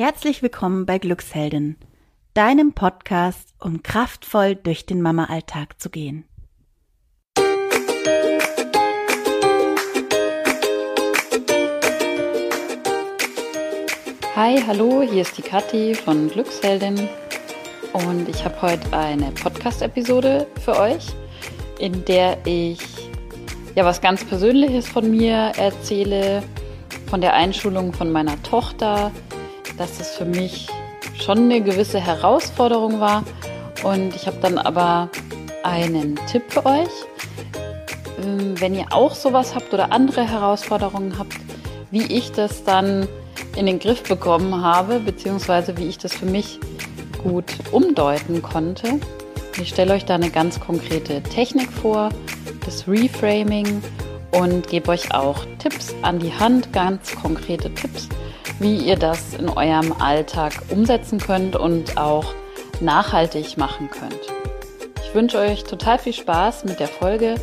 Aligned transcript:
Herzlich 0.00 0.42
willkommen 0.42 0.86
bei 0.86 0.98
Glücksheldin, 0.98 1.74
deinem 2.32 2.72
Podcast, 2.72 3.52
um 3.58 3.82
kraftvoll 3.82 4.54
durch 4.54 4.86
den 4.86 5.02
Mama-Alltag 5.02 5.80
zu 5.80 5.90
gehen. 5.90 6.24
Hi, 14.36 14.62
hallo, 14.64 15.02
hier 15.02 15.22
ist 15.22 15.36
die 15.36 15.42
Kathi 15.42 15.96
von 15.96 16.30
Glücksheldin 16.30 17.08
und 17.92 18.28
ich 18.28 18.44
habe 18.44 18.62
heute 18.62 18.96
eine 18.96 19.32
Podcast-Episode 19.32 20.46
für 20.64 20.78
euch, 20.78 21.08
in 21.80 22.04
der 22.04 22.38
ich 22.46 22.78
ja 23.74 23.84
was 23.84 24.00
ganz 24.00 24.24
Persönliches 24.24 24.86
von 24.86 25.10
mir 25.10 25.54
erzähle, 25.56 26.44
von 27.10 27.20
der 27.20 27.34
Einschulung 27.34 27.92
von 27.92 28.12
meiner 28.12 28.40
Tochter, 28.44 29.10
dass 29.76 30.00
es 30.00 30.16
für 30.16 30.24
mich 30.24 30.68
schon 31.14 31.38
eine 31.38 31.60
gewisse 31.60 32.00
Herausforderung 32.00 33.00
war 33.00 33.24
und 33.82 34.14
ich 34.14 34.26
habe 34.26 34.38
dann 34.40 34.58
aber 34.58 35.10
einen 35.62 36.18
Tipp 36.30 36.44
für 36.48 36.64
euch. 36.64 36.88
Ähm, 38.22 38.60
wenn 38.60 38.74
ihr 38.74 38.86
auch 38.90 39.14
sowas 39.14 39.54
habt 39.54 39.72
oder 39.72 39.92
andere 39.92 40.28
Herausforderungen 40.28 41.18
habt, 41.18 41.34
wie 41.90 42.04
ich 42.04 42.32
das 42.32 42.64
dann 42.64 43.08
in 43.56 43.66
den 43.66 43.78
Griff 43.78 44.02
bekommen 44.02 44.62
habe, 44.62 45.00
beziehungsweise 45.00 45.76
wie 45.76 45.88
ich 45.88 45.98
das 45.98 46.14
für 46.14 46.26
mich 46.26 46.60
gut 47.22 47.46
umdeuten 47.72 48.42
konnte. 48.42 49.00
Ich 49.60 49.70
stelle 49.70 49.94
euch 49.94 50.04
da 50.04 50.14
eine 50.14 50.30
ganz 50.30 50.60
konkrete 50.60 51.22
Technik 51.22 51.70
vor, 51.72 52.10
das 52.64 52.86
Reframing 52.86 53.82
und 54.30 54.68
gebe 54.68 54.90
euch 54.90 55.12
auch 55.14 55.44
Tipps 55.58 55.94
an 56.02 56.18
die 56.18 56.32
Hand, 56.32 56.72
ganz 56.72 57.14
konkrete 57.16 57.72
Tipps, 57.74 58.08
wie 58.58 58.76
ihr 58.76 58.96
das 58.96 59.34
in 59.34 59.48
eurem 59.48 59.92
Alltag 60.00 60.52
umsetzen 60.70 61.18
könnt 61.18 61.56
und 61.56 61.96
auch 61.96 62.34
nachhaltig 62.80 63.56
machen 63.56 63.88
könnt. 63.90 64.20
Ich 65.02 65.14
wünsche 65.14 65.38
euch 65.38 65.64
total 65.64 65.98
viel 65.98 66.12
Spaß 66.12 66.64
mit 66.64 66.80
der 66.80 66.88
Folge 66.88 67.36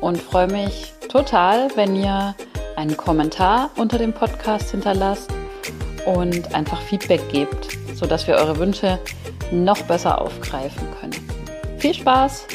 und 0.00 0.20
freue 0.20 0.48
mich 0.48 0.92
total, 1.08 1.68
wenn 1.74 1.96
ihr 1.96 2.34
einen 2.76 2.96
Kommentar 2.96 3.70
unter 3.76 3.98
dem 3.98 4.12
Podcast 4.12 4.70
hinterlasst 4.70 5.30
und 6.06 6.54
einfach 6.54 6.80
Feedback 6.80 7.28
gebt, 7.30 7.76
sodass 7.94 8.26
wir 8.26 8.36
eure 8.36 8.58
Wünsche 8.58 8.98
noch 9.50 9.82
besser 9.82 10.20
aufgreifen 10.20 10.86
können. 11.00 11.16
Viel 11.78 11.94
Spaß! 11.94 12.46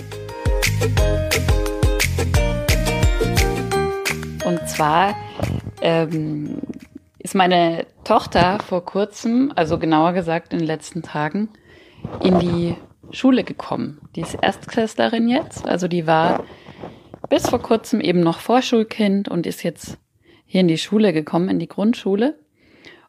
Und 4.45 4.69
zwar 4.69 5.15
ähm, 5.81 6.57
ist 7.23 7.35
meine 7.35 7.87
Tochter 8.03 8.59
vor 8.59 8.85
kurzem, 8.85 9.51
also 9.55 9.79
genauer 9.79 10.11
gesagt 10.11 10.51
in 10.51 10.59
den 10.59 10.67
letzten 10.67 11.01
Tagen, 11.01 11.49
in 12.21 12.37
die 12.39 12.75
Schule 13.11 13.45
gekommen. 13.45 14.01
Die 14.15 14.21
ist 14.21 14.35
Erstklässlerin 14.35 15.29
jetzt, 15.29 15.65
also 15.65 15.87
die 15.87 16.05
war 16.05 16.43
bis 17.29 17.49
vor 17.49 17.61
kurzem 17.61 18.01
eben 18.01 18.19
noch 18.19 18.39
Vorschulkind 18.39 19.29
und 19.29 19.47
ist 19.47 19.63
jetzt 19.63 19.97
hier 20.45 20.61
in 20.61 20.67
die 20.67 20.77
Schule 20.77 21.13
gekommen, 21.13 21.49
in 21.49 21.59
die 21.59 21.67
Grundschule. 21.67 22.37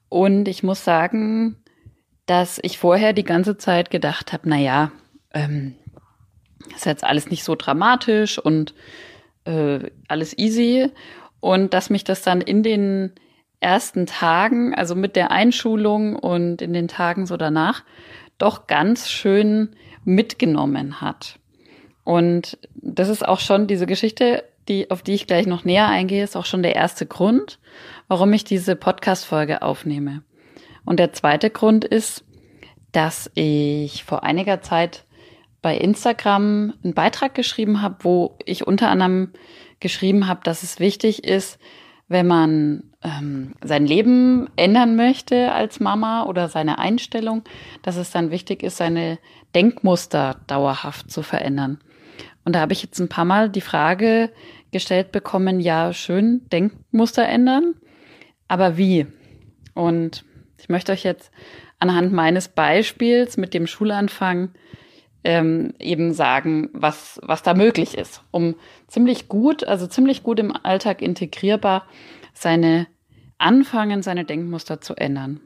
Und 0.08 0.46
ich 0.46 0.62
muss 0.62 0.84
sagen, 0.84 1.56
dass 2.26 2.60
ich 2.62 2.78
vorher 2.78 3.12
die 3.12 3.24
ganze 3.24 3.58
Zeit 3.58 3.90
gedacht 3.90 4.32
habe, 4.32 4.48
na 4.48 4.56
ja, 4.56 4.92
ähm, 5.32 5.74
ist 6.74 6.86
jetzt 6.86 7.04
alles 7.04 7.30
nicht 7.30 7.42
so 7.42 7.56
dramatisch 7.56 8.38
und 8.38 8.74
äh, 9.44 9.90
alles 10.06 10.38
easy. 10.38 10.90
Und 11.40 11.74
dass 11.74 11.90
mich 11.90 12.04
das 12.04 12.22
dann 12.22 12.40
in 12.40 12.62
den 12.62 13.12
ersten 13.64 14.06
Tagen, 14.06 14.74
also 14.74 14.94
mit 14.94 15.16
der 15.16 15.30
Einschulung 15.30 16.14
und 16.14 16.62
in 16.62 16.72
den 16.72 16.86
Tagen 16.86 17.26
so 17.26 17.36
danach, 17.36 17.82
doch 18.38 18.66
ganz 18.66 19.08
schön 19.08 19.74
mitgenommen 20.04 21.00
hat. 21.00 21.38
Und 22.04 22.58
das 22.74 23.08
ist 23.08 23.26
auch 23.26 23.40
schon 23.40 23.66
diese 23.66 23.86
Geschichte, 23.86 24.44
die, 24.68 24.90
auf 24.90 25.02
die 25.02 25.14
ich 25.14 25.26
gleich 25.26 25.46
noch 25.46 25.64
näher 25.64 25.88
eingehe, 25.88 26.22
ist 26.22 26.36
auch 26.36 26.44
schon 26.44 26.62
der 26.62 26.76
erste 26.76 27.06
Grund, 27.06 27.58
warum 28.06 28.32
ich 28.34 28.44
diese 28.44 28.76
Podcast-Folge 28.76 29.62
aufnehme. 29.62 30.22
Und 30.84 30.98
der 31.00 31.14
zweite 31.14 31.48
Grund 31.48 31.84
ist, 31.84 32.24
dass 32.92 33.30
ich 33.34 34.04
vor 34.04 34.22
einiger 34.22 34.60
Zeit 34.60 35.04
bei 35.62 35.76
Instagram 35.76 36.74
einen 36.84 36.92
Beitrag 36.92 37.34
geschrieben 37.34 37.80
habe, 37.80 37.96
wo 38.00 38.36
ich 38.44 38.66
unter 38.66 38.90
anderem 38.90 39.32
geschrieben 39.80 40.26
habe, 40.26 40.40
dass 40.44 40.62
es 40.62 40.78
wichtig 40.78 41.24
ist, 41.24 41.58
wenn 42.08 42.26
man 42.26 42.93
ähm, 43.04 43.52
sein 43.62 43.86
Leben 43.86 44.48
ändern 44.56 44.96
möchte 44.96 45.52
als 45.52 45.78
Mama 45.78 46.24
oder 46.24 46.48
seine 46.48 46.78
Einstellung, 46.78 47.42
dass 47.82 47.96
es 47.96 48.10
dann 48.10 48.30
wichtig 48.30 48.62
ist, 48.62 48.78
seine 48.78 49.18
Denkmuster 49.54 50.40
dauerhaft 50.46 51.10
zu 51.10 51.22
verändern. 51.22 51.78
Und 52.44 52.54
da 52.54 52.60
habe 52.60 52.72
ich 52.72 52.82
jetzt 52.82 52.98
ein 52.98 53.08
paar 53.08 53.24
Mal 53.24 53.48
die 53.50 53.60
Frage 53.60 54.30
gestellt 54.72 55.12
bekommen, 55.12 55.60
ja, 55.60 55.92
schön, 55.92 56.48
Denkmuster 56.50 57.26
ändern, 57.26 57.74
aber 58.48 58.76
wie? 58.76 59.06
Und 59.74 60.24
ich 60.58 60.68
möchte 60.68 60.92
euch 60.92 61.04
jetzt 61.04 61.30
anhand 61.78 62.12
meines 62.12 62.48
Beispiels 62.48 63.36
mit 63.36 63.54
dem 63.54 63.66
Schulanfang 63.66 64.50
ähm, 65.24 65.74
eben 65.78 66.12
sagen, 66.12 66.70
was, 66.72 67.20
was 67.22 67.42
da 67.42 67.54
möglich 67.54 67.96
ist, 67.96 68.22
um 68.30 68.56
ziemlich 68.88 69.28
gut, 69.28 69.64
also 69.64 69.86
ziemlich 69.86 70.22
gut 70.22 70.38
im 70.38 70.54
Alltag 70.54 71.02
integrierbar 71.02 71.86
seine 72.34 72.86
Anfangen, 73.38 74.02
seine 74.02 74.24
Denkmuster 74.24 74.80
zu 74.80 74.94
ändern. 74.94 75.40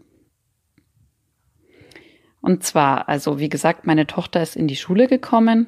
Und 2.41 2.63
zwar, 2.63 3.09
also 3.09 3.39
wie 3.39 3.49
gesagt, 3.49 3.87
meine 3.87 4.07
Tochter 4.07 4.43
ist 4.43 4.57
in 4.57 4.69
die 4.69 4.77
Schule 4.77 5.09
gekommen 5.09 5.67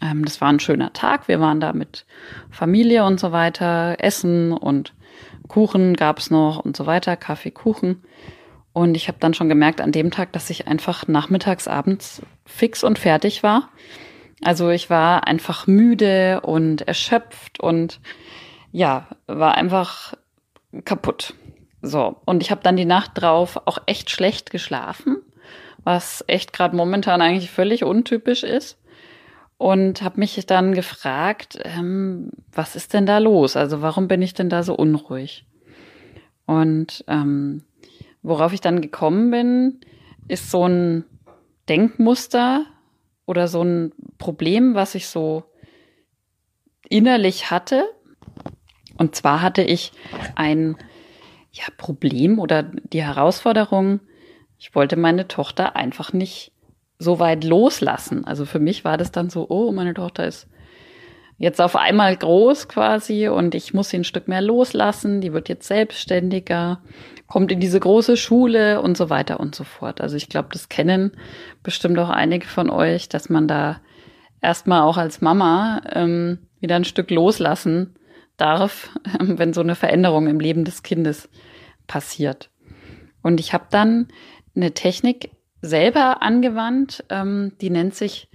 ähm, 0.00 0.24
das 0.24 0.40
war 0.40 0.48
ein 0.48 0.60
schöner 0.60 0.92
Tag. 0.92 1.28
Wir 1.28 1.40
waren 1.40 1.60
da 1.60 1.72
mit 1.72 2.06
Familie 2.50 3.04
und 3.04 3.20
so 3.20 3.32
weiter, 3.32 3.96
Essen 3.98 4.52
und 4.52 4.94
Kuchen 5.48 5.94
gab's 5.94 6.30
noch 6.30 6.58
und 6.58 6.76
so 6.76 6.86
weiter, 6.86 7.16
Kaffee, 7.16 7.50
Kuchen. 7.50 8.02
Und 8.72 8.96
ich 8.96 9.08
habe 9.08 9.18
dann 9.20 9.34
schon 9.34 9.48
gemerkt 9.48 9.80
an 9.80 9.92
dem 9.92 10.10
Tag, 10.10 10.32
dass 10.32 10.48
ich 10.48 10.68
einfach 10.68 11.08
nachmittags, 11.08 11.66
abends 11.66 12.22
fix 12.46 12.84
und 12.84 12.98
fertig 12.98 13.42
war. 13.42 13.68
Also 14.42 14.70
ich 14.70 14.88
war 14.88 15.26
einfach 15.26 15.66
müde 15.66 16.40
und 16.42 16.82
erschöpft 16.82 17.60
und 17.60 18.00
ja, 18.72 19.08
war 19.26 19.54
einfach 19.56 20.14
kaputt. 20.84 21.34
So, 21.82 22.16
und 22.26 22.42
ich 22.42 22.50
habe 22.50 22.62
dann 22.62 22.76
die 22.76 22.84
Nacht 22.84 23.12
drauf 23.14 23.60
auch 23.64 23.78
echt 23.86 24.10
schlecht 24.10 24.50
geschlafen, 24.50 25.18
was 25.82 26.22
echt 26.26 26.52
gerade 26.52 26.76
momentan 26.76 27.22
eigentlich 27.22 27.50
völlig 27.50 27.84
untypisch 27.84 28.42
ist 28.42 28.78
und 29.60 30.02
habe 30.02 30.20
mich 30.20 30.46
dann 30.46 30.72
gefragt, 30.72 31.58
ähm, 31.64 32.30
was 32.52 32.76
ist 32.76 32.94
denn 32.94 33.06
da 33.06 33.18
los? 33.18 33.56
Also 33.56 33.82
warum 33.82 34.08
bin 34.08 34.22
ich 34.22 34.34
denn 34.34 34.48
da 34.48 34.62
so 34.62 34.74
unruhig? 34.74 35.44
Und 36.46 37.04
ähm, 37.08 37.64
worauf 38.22 38.52
ich 38.52 38.60
dann 38.60 38.80
gekommen 38.80 39.30
bin, 39.30 39.80
ist 40.28 40.50
so 40.50 40.66
ein 40.66 41.04
Denkmuster 41.68 42.64
oder 43.26 43.48
so 43.48 43.62
ein 43.62 43.92
Problem, 44.18 44.74
was 44.74 44.94
ich 44.94 45.08
so 45.08 45.44
innerlich 46.88 47.50
hatte. 47.50 47.84
Und 49.00 49.16
zwar 49.16 49.40
hatte 49.40 49.62
ich 49.62 49.92
ein 50.34 50.76
ja, 51.52 51.64
Problem 51.78 52.38
oder 52.38 52.64
die 52.64 53.02
Herausforderung, 53.02 54.00
ich 54.58 54.74
wollte 54.74 54.96
meine 54.98 55.26
Tochter 55.26 55.74
einfach 55.74 56.12
nicht 56.12 56.52
so 56.98 57.18
weit 57.18 57.42
loslassen. 57.42 58.26
Also 58.26 58.44
für 58.44 58.58
mich 58.58 58.84
war 58.84 58.98
das 58.98 59.10
dann 59.10 59.30
so, 59.30 59.46
oh, 59.48 59.72
meine 59.72 59.94
Tochter 59.94 60.26
ist 60.26 60.48
jetzt 61.38 61.62
auf 61.62 61.76
einmal 61.76 62.14
groß 62.14 62.68
quasi 62.68 63.28
und 63.28 63.54
ich 63.54 63.72
muss 63.72 63.88
sie 63.88 63.96
ein 63.96 64.04
Stück 64.04 64.28
mehr 64.28 64.42
loslassen. 64.42 65.22
Die 65.22 65.32
wird 65.32 65.48
jetzt 65.48 65.66
selbstständiger, 65.66 66.82
kommt 67.26 67.50
in 67.52 67.58
diese 67.58 67.80
große 67.80 68.18
Schule 68.18 68.82
und 68.82 68.98
so 68.98 69.08
weiter 69.08 69.40
und 69.40 69.54
so 69.54 69.64
fort. 69.64 70.02
Also 70.02 70.16
ich 70.16 70.28
glaube, 70.28 70.50
das 70.52 70.68
kennen 70.68 71.12
bestimmt 71.62 71.98
auch 71.98 72.10
einige 72.10 72.46
von 72.46 72.68
euch, 72.68 73.08
dass 73.08 73.30
man 73.30 73.48
da 73.48 73.80
erstmal 74.42 74.82
auch 74.82 74.98
als 74.98 75.22
Mama 75.22 75.80
ähm, 75.90 76.38
wieder 76.60 76.76
ein 76.76 76.84
Stück 76.84 77.10
loslassen 77.10 77.96
darf, 78.40 78.90
wenn 79.20 79.52
so 79.52 79.60
eine 79.60 79.74
Veränderung 79.74 80.26
im 80.26 80.40
Leben 80.40 80.64
des 80.64 80.82
Kindes 80.82 81.28
passiert. 81.86 82.50
Und 83.22 83.40
ich 83.40 83.52
habe 83.52 83.66
dann 83.70 84.08
eine 84.56 84.72
Technik 84.72 85.30
selber 85.62 86.22
angewandt. 86.22 87.04
Ähm, 87.10 87.52
die 87.60 87.70
nennt 87.70 87.94
sich 87.94 88.28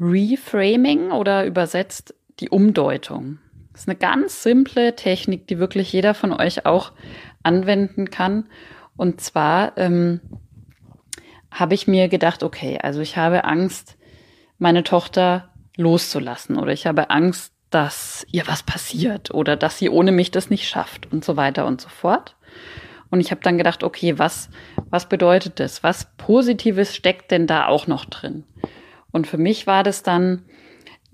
Reframing 0.00 1.10
oder 1.10 1.44
übersetzt 1.44 2.14
die 2.40 2.50
Umdeutung. 2.50 3.38
Das 3.72 3.82
ist 3.82 3.88
eine 3.88 3.98
ganz 3.98 4.42
simple 4.42 4.96
Technik, 4.96 5.46
die 5.46 5.58
wirklich 5.58 5.92
jeder 5.92 6.14
von 6.14 6.32
euch 6.32 6.66
auch 6.66 6.92
anwenden 7.42 8.10
kann. 8.10 8.46
Und 8.96 9.20
zwar 9.20 9.76
ähm, 9.78 10.20
habe 11.50 11.74
ich 11.74 11.86
mir 11.86 12.08
gedacht, 12.08 12.42
okay, 12.42 12.78
also 12.82 13.00
ich 13.00 13.16
habe 13.16 13.44
Angst, 13.44 13.96
meine 14.58 14.84
Tochter 14.84 15.50
loszulassen 15.76 16.58
oder 16.58 16.72
ich 16.72 16.86
habe 16.86 17.10
Angst, 17.10 17.52
dass 17.74 18.26
ihr 18.30 18.46
was 18.46 18.62
passiert 18.62 19.32
oder 19.32 19.56
dass 19.56 19.78
sie 19.78 19.88
ohne 19.88 20.12
mich 20.12 20.30
das 20.30 20.50
nicht 20.50 20.68
schafft 20.68 21.10
und 21.12 21.24
so 21.24 21.36
weiter 21.36 21.66
und 21.66 21.80
so 21.80 21.88
fort. 21.88 22.36
Und 23.10 23.20
ich 23.20 23.30
habe 23.30 23.42
dann 23.42 23.58
gedacht, 23.58 23.82
okay, 23.82 24.18
was, 24.18 24.48
was 24.88 25.08
bedeutet 25.08 25.60
das? 25.60 25.82
Was 25.82 26.08
Positives 26.16 26.94
steckt 26.94 27.30
denn 27.30 27.46
da 27.46 27.66
auch 27.66 27.86
noch 27.86 28.04
drin? 28.06 28.44
Und 29.10 29.26
für 29.26 29.36
mich 29.36 29.66
war 29.66 29.82
das 29.82 30.02
dann 30.02 30.46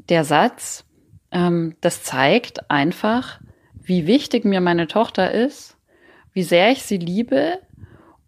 der 0.08 0.24
Satz, 0.24 0.84
ähm, 1.32 1.76
das 1.80 2.02
zeigt 2.02 2.70
einfach, 2.70 3.40
wie 3.74 4.06
wichtig 4.06 4.44
mir 4.44 4.60
meine 4.60 4.86
Tochter 4.86 5.32
ist, 5.32 5.76
wie 6.32 6.42
sehr 6.42 6.70
ich 6.70 6.82
sie 6.82 6.98
liebe 6.98 7.58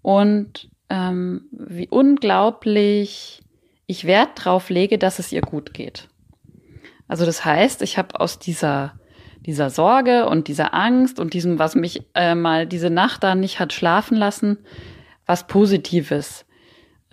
und 0.03 0.71
ähm, 0.89 1.47
wie 1.53 1.89
unglaublich 1.89 3.43
ich 3.87 4.05
Wert 4.05 4.31
drauf 4.45 4.71
lege, 4.71 4.99
dass 4.99 5.19
es 5.19 5.33
ihr 5.33 5.43
gut 5.43 5.75
geht. 5.75 6.09
Also 7.11 7.27
das 7.27 7.45
heißt, 7.45 7.83
ich 7.83 7.99
habe 7.99 8.21
aus 8.21 8.39
dieser 8.39 8.95
dieser 9.45 9.69
Sorge 9.71 10.29
und 10.29 10.47
dieser 10.47 10.75
Angst 10.75 11.19
und 11.19 11.35
diesem, 11.35 11.59
was 11.59 11.75
mich 11.75 12.03
äh, 12.15 12.37
mal 12.37 12.67
diese 12.67 12.91
Nacht 12.91 13.25
da 13.25 13.35
nicht 13.35 13.59
hat 13.59 13.73
schlafen 13.73 14.17
lassen, 14.17 14.59
was 15.27 15.49
Positives 15.49 16.45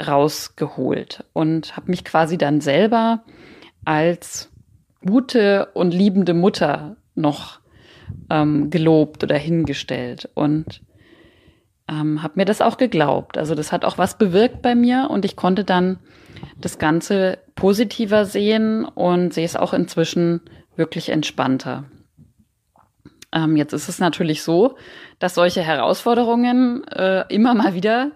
rausgeholt 0.05 1.23
und 1.33 1.75
habe 1.75 1.89
mich 1.89 2.05
quasi 2.05 2.37
dann 2.37 2.61
selber 2.61 3.23
als 3.85 4.51
gute 5.03 5.67
und 5.73 5.93
liebende 5.93 6.35
Mutter 6.35 6.97
noch 7.15 7.59
ähm, 8.29 8.69
gelobt 8.69 9.23
oder 9.23 9.37
hingestellt. 9.37 10.29
Und 10.35 10.81
ähm, 11.87 12.21
habe 12.23 12.33
mir 12.35 12.45
das 12.45 12.61
auch 12.61 12.77
geglaubt. 12.77 13.37
Also 13.37 13.55
das 13.55 13.71
hat 13.71 13.85
auch 13.85 13.97
was 13.97 14.17
bewirkt 14.17 14.61
bei 14.61 14.75
mir 14.75 15.07
und 15.09 15.25
ich 15.25 15.35
konnte 15.35 15.63
dann 15.63 15.99
das 16.59 16.79
Ganze 16.79 17.39
positiver 17.55 18.25
sehen 18.25 18.85
und 18.85 19.33
sehe 19.33 19.45
es 19.45 19.55
auch 19.55 19.73
inzwischen 19.73 20.41
wirklich 20.75 21.09
entspannter. 21.09 21.85
Ähm, 23.31 23.55
jetzt 23.57 23.73
ist 23.73 23.89
es 23.89 23.99
natürlich 23.99 24.43
so, 24.43 24.77
dass 25.19 25.35
solche 25.35 25.61
Herausforderungen 25.61 26.85
äh, 26.87 27.25
immer 27.29 27.53
mal 27.53 27.73
wieder 27.73 28.11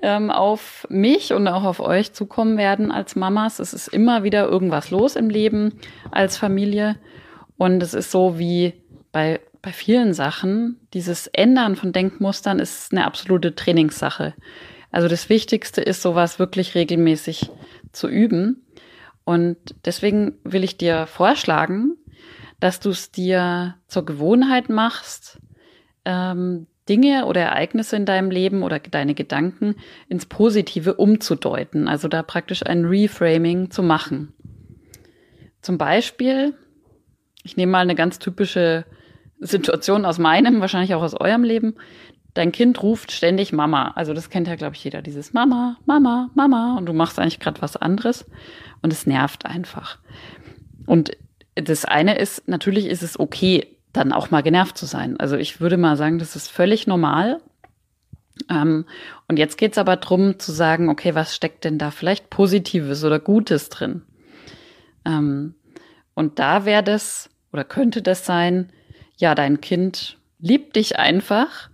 ähm, 0.00 0.30
auf 0.30 0.86
mich 0.90 1.32
und 1.32 1.46
auch 1.46 1.64
auf 1.64 1.80
euch 1.80 2.12
zukommen 2.12 2.58
werden 2.58 2.90
als 2.90 3.14
Mamas. 3.14 3.58
Es 3.58 3.72
ist 3.72 3.88
immer 3.88 4.24
wieder 4.24 4.48
irgendwas 4.48 4.90
los 4.90 5.16
im 5.16 5.30
Leben 5.30 5.78
als 6.10 6.36
Familie. 6.36 6.96
Und 7.56 7.82
es 7.82 7.94
ist 7.94 8.10
so 8.10 8.38
wie 8.38 8.74
bei, 9.12 9.40
bei 9.62 9.72
vielen 9.72 10.12
Sachen, 10.12 10.80
dieses 10.92 11.28
Ändern 11.28 11.76
von 11.76 11.92
Denkmustern 11.92 12.58
ist 12.58 12.92
eine 12.92 13.06
absolute 13.06 13.54
Trainingssache. 13.54 14.34
Also 14.90 15.08
das 15.08 15.28
Wichtigste 15.28 15.80
ist, 15.80 16.02
sowas 16.02 16.40
wirklich 16.40 16.74
regelmäßig 16.74 17.48
zu 17.92 18.08
üben. 18.08 18.66
Und 19.24 19.56
deswegen 19.84 20.34
will 20.42 20.64
ich 20.64 20.76
dir 20.76 21.06
vorschlagen, 21.06 21.96
dass 22.58 22.80
du 22.80 22.90
es 22.90 23.12
dir 23.12 23.76
zur 23.86 24.04
Gewohnheit 24.04 24.68
machst, 24.68 25.38
ähm, 26.04 26.66
Dinge 26.88 27.26
oder 27.26 27.40
Ereignisse 27.42 27.94
in 27.94 28.04
deinem 28.04 28.32
Leben 28.32 28.64
oder 28.64 28.80
deine 28.80 29.14
Gedanken 29.14 29.76
ins 30.08 30.26
Positive 30.26 30.94
umzudeuten, 30.94 31.86
also 31.86 32.08
da 32.08 32.24
praktisch 32.24 32.66
ein 32.66 32.84
Reframing 32.84 33.70
zu 33.70 33.84
machen. 33.84 34.32
Zum 35.60 35.78
Beispiel, 35.78 36.54
ich 37.44 37.56
nehme 37.56 37.70
mal 37.70 37.78
eine 37.78 37.94
ganz 37.94 38.18
typische 38.18 38.84
Situation 39.42 40.04
aus 40.04 40.18
meinem, 40.18 40.60
wahrscheinlich 40.60 40.94
auch 40.94 41.02
aus 41.02 41.14
eurem 41.14 41.44
Leben. 41.44 41.74
Dein 42.34 42.52
Kind 42.52 42.82
ruft 42.82 43.12
ständig 43.12 43.52
Mama. 43.52 43.92
Also 43.94 44.14
das 44.14 44.30
kennt 44.30 44.48
ja, 44.48 44.54
glaube 44.54 44.74
ich, 44.74 44.84
jeder. 44.84 45.02
Dieses 45.02 45.32
Mama, 45.32 45.76
Mama, 45.84 46.30
Mama. 46.34 46.76
Und 46.78 46.86
du 46.86 46.94
machst 46.94 47.18
eigentlich 47.18 47.40
gerade 47.40 47.60
was 47.60 47.76
anderes. 47.76 48.24
Und 48.80 48.92
es 48.92 49.06
nervt 49.06 49.44
einfach. 49.44 49.98
Und 50.86 51.12
das 51.54 51.84
eine 51.84 52.16
ist, 52.16 52.48
natürlich 52.48 52.86
ist 52.86 53.02
es 53.02 53.20
okay, 53.20 53.76
dann 53.92 54.12
auch 54.12 54.30
mal 54.30 54.42
genervt 54.42 54.78
zu 54.78 54.86
sein. 54.86 55.20
Also 55.20 55.36
ich 55.36 55.60
würde 55.60 55.76
mal 55.76 55.96
sagen, 55.96 56.18
das 56.18 56.34
ist 56.34 56.48
völlig 56.48 56.86
normal. 56.86 57.40
Ähm, 58.48 58.86
und 59.28 59.38
jetzt 59.38 59.58
geht's 59.58 59.76
aber 59.76 59.96
drum 59.96 60.38
zu 60.38 60.52
sagen, 60.52 60.88
okay, 60.88 61.14
was 61.14 61.36
steckt 61.36 61.64
denn 61.64 61.76
da 61.76 61.90
vielleicht 61.90 62.30
Positives 62.30 63.04
oder 63.04 63.18
Gutes 63.18 63.68
drin? 63.68 64.02
Ähm, 65.04 65.54
und 66.14 66.38
da 66.38 66.64
wäre 66.64 66.82
das 66.82 67.28
oder 67.52 67.64
könnte 67.64 68.00
das 68.00 68.24
sein, 68.24 68.72
ja, 69.22 69.36
dein 69.36 69.60
Kind 69.60 70.16
liebt 70.40 70.74
dich 70.74 70.98
einfach 70.98 71.70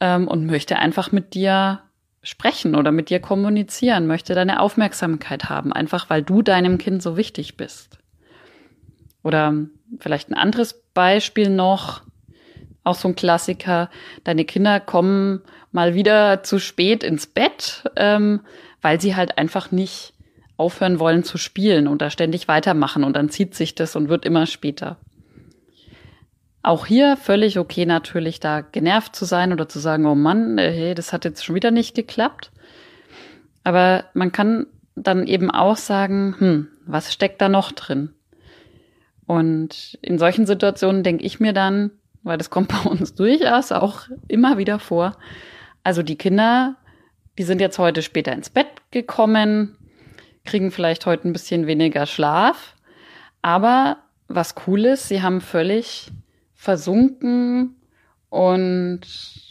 ähm, 0.00 0.26
und 0.26 0.46
möchte 0.46 0.78
einfach 0.78 1.12
mit 1.12 1.34
dir 1.34 1.80
sprechen 2.22 2.74
oder 2.74 2.90
mit 2.90 3.10
dir 3.10 3.20
kommunizieren, 3.20 4.06
möchte 4.06 4.34
deine 4.34 4.60
Aufmerksamkeit 4.60 5.50
haben, 5.50 5.74
einfach 5.74 6.08
weil 6.08 6.22
du 6.22 6.40
deinem 6.40 6.78
Kind 6.78 7.02
so 7.02 7.18
wichtig 7.18 7.58
bist. 7.58 7.98
Oder 9.22 9.54
vielleicht 10.00 10.30
ein 10.30 10.38
anderes 10.38 10.82
Beispiel 10.94 11.50
noch, 11.50 12.00
auch 12.82 12.94
so 12.94 13.08
ein 13.08 13.14
Klassiker, 13.14 13.90
deine 14.24 14.46
Kinder 14.46 14.80
kommen 14.80 15.42
mal 15.70 15.94
wieder 15.94 16.42
zu 16.44 16.58
spät 16.58 17.04
ins 17.04 17.26
Bett, 17.26 17.84
ähm, 17.96 18.40
weil 18.80 19.02
sie 19.02 19.16
halt 19.16 19.36
einfach 19.36 19.70
nicht 19.70 20.14
aufhören 20.56 20.98
wollen 20.98 21.24
zu 21.24 21.36
spielen 21.36 21.88
und 21.88 22.00
da 22.00 22.08
ständig 22.08 22.48
weitermachen 22.48 23.04
und 23.04 23.14
dann 23.14 23.28
zieht 23.28 23.54
sich 23.54 23.74
das 23.74 23.96
und 23.96 24.08
wird 24.08 24.24
immer 24.24 24.46
später. 24.46 24.96
Auch 26.64 26.86
hier 26.86 27.18
völlig 27.18 27.58
okay 27.58 27.84
natürlich 27.84 28.40
da 28.40 28.62
genervt 28.62 29.14
zu 29.14 29.26
sein 29.26 29.52
oder 29.52 29.68
zu 29.68 29.78
sagen, 29.78 30.06
oh 30.06 30.14
Mann, 30.14 30.56
äh, 30.56 30.72
hey, 30.72 30.94
das 30.94 31.12
hat 31.12 31.26
jetzt 31.26 31.44
schon 31.44 31.54
wieder 31.54 31.70
nicht 31.70 31.94
geklappt. 31.94 32.52
Aber 33.64 34.04
man 34.14 34.32
kann 34.32 34.66
dann 34.96 35.26
eben 35.26 35.50
auch 35.50 35.76
sagen, 35.76 36.34
hm, 36.38 36.68
was 36.86 37.12
steckt 37.12 37.42
da 37.42 37.50
noch 37.50 37.70
drin? 37.72 38.14
Und 39.26 39.98
in 40.00 40.18
solchen 40.18 40.46
Situationen 40.46 41.02
denke 41.02 41.22
ich 41.26 41.38
mir 41.38 41.52
dann, 41.52 41.90
weil 42.22 42.38
das 42.38 42.48
kommt 42.48 42.68
bei 42.84 42.88
uns 42.88 43.14
durchaus 43.14 43.70
auch 43.70 44.08
immer 44.26 44.56
wieder 44.56 44.78
vor, 44.78 45.18
also 45.82 46.02
die 46.02 46.16
Kinder, 46.16 46.76
die 47.36 47.42
sind 47.42 47.60
jetzt 47.60 47.78
heute 47.78 48.00
später 48.00 48.32
ins 48.32 48.48
Bett 48.48 48.68
gekommen, 48.90 49.76
kriegen 50.46 50.70
vielleicht 50.70 51.04
heute 51.04 51.28
ein 51.28 51.34
bisschen 51.34 51.66
weniger 51.66 52.06
Schlaf, 52.06 52.74
aber 53.42 53.98
was 54.28 54.54
cool 54.66 54.86
ist, 54.86 55.08
sie 55.08 55.20
haben 55.20 55.42
völlig 55.42 56.10
versunken 56.64 57.76
und 58.30 59.02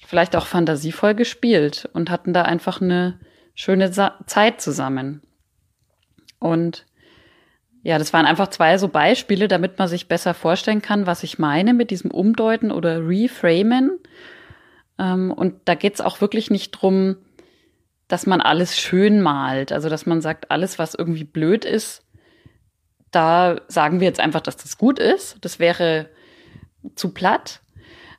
vielleicht 0.06 0.36
auch 0.36 0.46
fantasievoll 0.46 1.16
gespielt 1.16 1.90
und 1.94 2.10
hatten 2.10 2.34
da 2.34 2.42
einfach 2.42 2.82
eine 2.82 3.20
schöne 3.56 3.92
Zeit 3.92 4.62
zusammen. 4.62 5.22
Und 6.40 6.86
ja, 7.84 7.98
das 7.98 8.14
waren 8.14 8.26
einfach 8.26 8.48
zwei 8.48 8.78
so 8.78 8.88
Beispiele, 8.88 9.48
damit 9.48 9.78
man 9.78 9.88
sich 9.88 10.08
besser 10.08 10.34
vorstellen 10.34 10.82
kann, 10.82 11.06
was 11.06 11.24
ich 11.24 11.38
meine 11.38 11.74
mit 11.74 11.92
diesem 11.92 12.12
Umdeuten 12.12 12.72
oder 12.72 13.08
Reframen. 13.08 14.00
Ähm, 14.98 15.32
und 15.32 15.56
da 15.66 15.76
geht's 15.76 16.02
auch 16.02 16.20
wirklich 16.20 16.50
nicht 16.50 16.72
drum, 16.72 17.18
dass 18.08 18.26
man 18.26 18.42
alles 18.42 18.78
schön 18.80 19.22
malt. 19.22 19.72
Also, 19.72 19.90
dass 19.90 20.06
man 20.06 20.22
sagt, 20.22 20.50
alles, 20.52 20.80
was 20.80 20.96
irgendwie 20.96 21.26
blöd 21.26 21.66
ist, 21.66 22.06
da 23.12 23.62
sagen 23.68 24.00
wir 24.00 24.08
jetzt 24.08 24.20
einfach, 24.20 24.42
dass 24.42 24.58
das 24.58 24.78
gut 24.78 24.98
ist. 25.00 25.38
Das 25.42 25.60
wäre 25.60 26.10
zu 26.96 27.10
platt. 27.10 27.62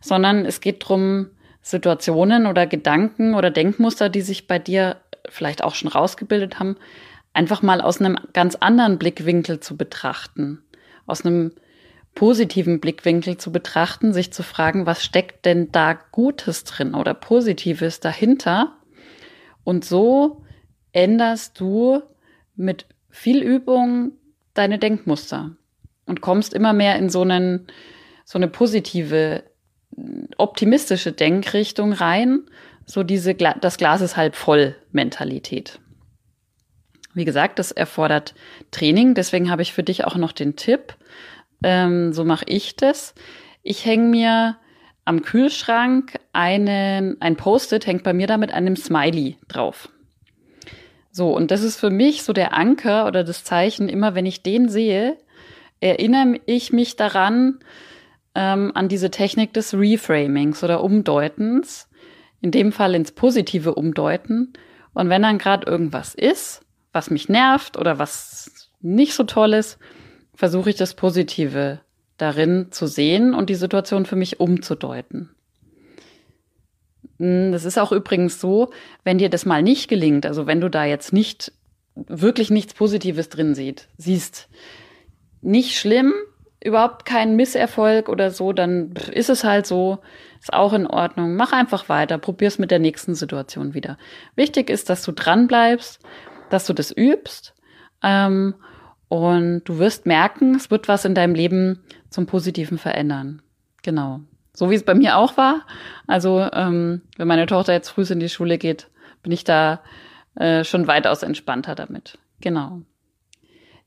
Sondern 0.01 0.45
es 0.45 0.61
geht 0.61 0.87
drum, 0.87 1.31
Situationen 1.63 2.47
oder 2.47 2.67
Gedanken 2.67 3.35
oder 3.35 3.51
Denkmuster, 3.51 4.11
die 4.11 4.21
sich 4.21 4.47
bei 4.47 4.59
dir 4.59 4.97
vielleicht 5.31 5.65
auch 5.65 5.75
schon 5.75 5.89
rausgebildet 5.89 6.59
haben, 6.59 6.77
einfach 7.33 7.63
mal 7.63 7.81
aus 7.81 8.01
einem 8.01 8.19
ganz 8.33 8.55
anderen 8.57 8.99
Blickwinkel 8.99 9.61
zu 9.61 9.77
betrachten, 9.77 10.63
aus 11.07 11.25
einem 11.25 11.53
positiven 12.15 12.81
Blickwinkel 12.81 13.39
zu 13.39 13.51
betrachten, 13.51 14.13
sich 14.13 14.33
zu 14.33 14.43
fragen, 14.43 14.87
was 14.87 15.05
steckt 15.05 15.45
denn 15.45 15.73
da 15.73 15.95
Gutes 15.95 16.65
drin 16.65 16.95
oder 16.95 17.13
Positives 17.13 18.01
dahinter? 18.01 18.77
Und 19.65 19.85
so 19.85 20.43
änderst 20.93 21.59
du 21.59 22.03
mit 22.55 22.87
viel 23.11 23.43
Übung 23.43 24.13
deine 24.55 24.79
Denkmuster 24.79 25.57
und 26.07 26.21
kommst 26.21 26.55
immer 26.55 26.73
mehr 26.73 26.97
in 26.97 27.09
so 27.09 27.23
einen, 27.23 27.67
so 28.25 28.39
eine 28.39 28.49
positive, 28.49 29.45
optimistische 30.39 31.13
Denkrichtung 31.13 31.93
rein, 31.93 32.43
so 32.87 33.03
diese, 33.03 33.35
das 33.35 33.79
Glas 33.79 34.01
ist 34.01 34.17
halb 34.17 34.35
voll 34.35 34.77
Mentalität. 34.93 35.79
Wie 37.15 37.25
gesagt, 37.25 37.59
das 37.59 37.71
erfordert 37.71 38.35
Training. 38.73 39.15
Deswegen 39.15 39.51
habe 39.51 39.63
ich 39.63 39.73
für 39.73 39.85
dich 39.85 40.05
auch 40.05 40.17
noch 40.17 40.33
den 40.33 40.57
Tipp. 40.57 40.97
Ähm, 41.63 42.13
so 42.13 42.25
mache 42.25 42.45
ich 42.49 42.77
das. 42.77 43.15
Ich 43.63 43.87
hänge 43.87 44.09
mir 44.09 44.57
am 45.05 45.23
Kühlschrank 45.23 46.19
einen, 46.33 47.21
ein 47.21 47.37
Post-it, 47.37 47.87
hängt 47.87 48.03
bei 48.03 48.13
mir 48.13 48.27
da 48.27 48.37
mit 48.37 48.53
einem 48.53 48.77
Smiley 48.77 49.39
drauf. 49.49 49.89
So, 51.11 51.35
und 51.35 51.51
das 51.51 51.63
ist 51.63 51.79
für 51.79 51.91
mich 51.91 52.25
so 52.25 52.33
der 52.33 52.55
Anker 52.55 53.07
oder 53.07 53.23
das 53.23 53.45
Zeichen, 53.45 53.89
immer 53.89 54.15
wenn 54.15 54.27
ich 54.27 54.43
den 54.43 54.69
sehe, 54.69 55.17
erinnere 55.81 56.41
ich 56.47 56.73
mich 56.73 56.97
daran, 56.97 57.61
ähm, 58.35 58.73
an 58.75 58.89
diese 58.89 59.11
Technik 59.11 59.53
des 59.53 59.75
Reframings 59.75 60.63
oder 60.65 60.83
Umdeutens, 60.83 61.89
in 62.41 62.51
dem 62.51 62.73
Fall 62.73 62.95
ins 62.95 63.13
positive 63.13 63.75
Umdeuten. 63.75 64.53
Und 64.93 65.09
wenn 65.09 65.23
dann 65.23 65.39
gerade 65.39 65.67
irgendwas 65.67 66.15
ist, 66.15 66.63
was 66.93 67.11
mich 67.11 67.29
nervt 67.29 67.77
oder 67.77 67.99
was 67.99 68.71
nicht 68.81 69.15
so 69.15 69.25
toll 69.25 69.55
ist, 69.55 69.79
versuche 70.35 70.71
ich 70.71 70.77
das 70.77 70.95
Positive 70.95 71.81
darin 72.17 72.69
zu 72.71 72.87
sehen 72.87 73.35
und 73.35 73.51
die 73.51 73.55
Situation 73.55 74.07
für 74.07 74.17
mich 74.17 74.41
umzudeuten. 74.41 75.35
Hm, 77.19 77.53
das 77.53 77.65
ist 77.65 77.79
auch 77.79 77.93
übrigens 77.93 78.41
so, 78.41 78.71
wenn 79.05 79.19
dir 79.19 79.31
das 79.31 79.47
mal 79.47 79.63
nicht 79.63 79.89
gelingt, 79.89 80.27
also 80.27 80.47
wenn 80.47 80.61
du 80.61 80.69
da 80.69 80.85
jetzt 80.85 81.13
nicht 81.13 81.53
wirklich 81.95 82.51
nichts 82.51 82.75
Positives 82.75 83.29
drin 83.29 83.55
sieht, 83.55 83.89
siehst, 83.97 84.49
nicht 85.43 85.79
schlimm, 85.79 86.13
überhaupt 86.65 87.05
kein 87.05 87.37
Misserfolg 87.37 88.09
oder 88.09 88.31
so, 88.31 88.53
dann 88.53 88.93
ist 89.13 89.29
es 89.29 89.45
halt 89.45 89.67
so, 89.67 89.99
ist 90.41 90.53
auch 90.53 90.73
in 90.73 90.87
Ordnung. 90.87 91.37
Mach 91.37 91.53
einfach 91.53 91.89
weiter, 91.89 92.19
probier's 92.19 92.59
mit 92.59 92.71
der 92.71 92.79
nächsten 92.79 93.15
Situation 93.15 93.75
wieder. 93.75 93.99
Wichtig 94.35 94.71
ist, 94.71 94.89
dass 94.91 95.03
du 95.03 95.13
dran 95.13 95.47
bleibst, 95.47 96.01
dass 96.51 96.67
du 96.67 96.73
das 96.73 96.91
übst 96.91 97.55
ähm, 98.03 98.55
und 99.09 99.65
du 99.65 99.79
wirst 99.79 100.07
merken, 100.07 100.55
es 100.55 100.71
wird 100.71 100.89
was 100.89 101.05
in 101.05 101.15
deinem 101.15 101.35
Leben 101.35 101.85
zum 102.09 102.27
Positiven 102.27 102.79
verändern. 102.79 103.43
Genau. 103.83 104.21
So 104.55 104.71
wie 104.71 104.75
es 104.75 104.85
bei 104.85 104.95
mir 104.95 105.19
auch 105.19 105.37
war. 105.37 105.67
Also 106.07 106.49
ähm, 106.53 107.03
wenn 107.19 107.29
meine 107.29 107.47
Tochter 107.47 107.75
jetzt 107.75 107.91
früh 107.91 108.05
in 108.09 108.21
die 108.21 108.29
Schule 108.29 108.57
geht, 108.57 108.89
bin 109.23 109.33
ich 109.33 109.45
da 109.45 109.83
äh, 110.37 110.65
schon 110.65 110.87
weitaus 110.87 111.23
entspannter 111.23 111.75
damit. 111.75 112.19
Genau. 112.41 112.83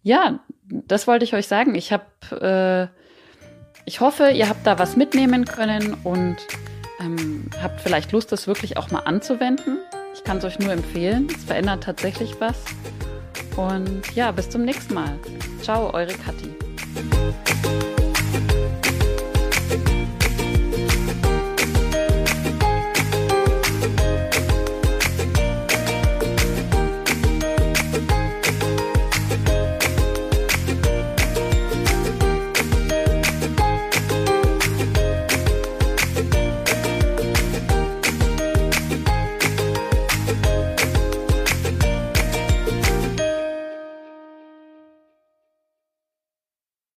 Ja, 0.04 0.39
das 0.70 1.08
wollte 1.08 1.25
ich 1.25 1.34
euch 1.34 1.48
sagen. 1.48 1.75
Ich 1.75 1.92
habe, 1.92 2.06
äh, 2.32 2.88
ich 3.86 4.00
hoffe, 4.00 4.30
ihr 4.30 4.50
habt 4.50 4.66
da 4.66 4.80
was 4.80 4.96
mitnehmen 4.96 5.46
können 5.46 5.96
und 6.04 6.38
ähm, 7.00 7.50
habt 7.62 7.82
vielleicht 7.82 8.12
Lust, 8.12 8.32
das 8.32 8.48
wirklich 8.48 8.77
auch 8.77 8.92
mal 8.92 9.01
anzuwenden. 9.01 9.80
Ich 10.13 10.24
kann 10.24 10.38
es 10.38 10.46
euch 10.46 10.60
nur 10.60 10.72
empfehlen. 10.72 11.27
Es 11.34 11.44
verändert 11.44 11.84
tatsächlich 11.84 12.39
was. 12.39 12.63
Und 13.56 14.16
ja, 14.16 14.32
bis 14.32 14.50
zum 14.50 14.63
nächsten 14.63 14.94
Mal. 14.94 15.20
Ciao, 15.62 15.94
eure 15.94 16.13
Kathi. 16.13 16.56